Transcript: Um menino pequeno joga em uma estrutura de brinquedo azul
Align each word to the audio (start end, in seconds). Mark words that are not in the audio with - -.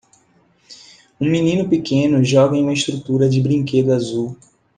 Um 1.19 1.29
menino 1.29 1.69
pequeno 1.69 2.23
joga 2.23 2.57
em 2.57 2.63
uma 2.63 2.73
estrutura 2.73 3.29
de 3.29 3.39
brinquedo 3.39 3.93
azul 3.93 4.35